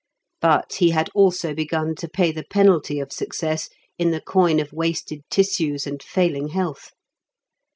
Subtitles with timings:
[0.39, 3.69] But he had also begun to pay the penalty of success
[3.99, 6.89] in the coin of wasted tissues and failing health.